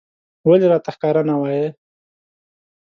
ولې 0.47 0.67
راته 0.71 0.89
ښکاره 0.95 1.21
نه 1.29 1.35
وايې 1.41 1.67